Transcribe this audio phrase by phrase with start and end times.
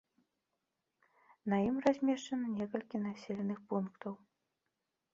[1.53, 4.13] На ім размешчана некалькі населеных пунктаў.